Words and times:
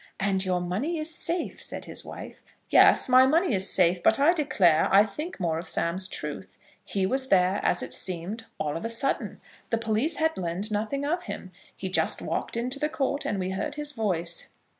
"And 0.19 0.43
your 0.43 0.59
money 0.61 0.97
is 0.97 1.13
safe?" 1.13 1.61
said 1.61 1.85
his 1.85 2.03
wife. 2.03 2.41
"Yes, 2.71 3.07
my 3.07 3.27
money 3.27 3.53
is 3.53 3.69
safe; 3.69 4.01
but, 4.01 4.19
I 4.19 4.33
declare, 4.33 4.87
I 4.91 5.03
think 5.03 5.39
more 5.39 5.59
of 5.59 5.69
Sam's 5.69 6.07
truth. 6.07 6.57
He 6.83 7.05
was 7.05 7.27
there, 7.27 7.59
as 7.63 7.83
it 7.83 7.93
seemed, 7.93 8.45
all 8.59 8.75
of 8.75 8.83
a 8.83 8.89
sudden. 8.89 9.39
The 9.69 9.77
police 9.77 10.15
had 10.15 10.35
learned 10.37 10.71
nothing 10.71 11.05
of 11.05 11.25
him. 11.25 11.51
He 11.77 11.87
just 11.87 12.19
walked 12.19 12.57
into 12.57 12.79
the 12.79 12.89
court, 12.89 13.25
and 13.27 13.37
we 13.39 13.51
heard 13.51 13.75
his 13.75 13.91
voice. 13.91 14.53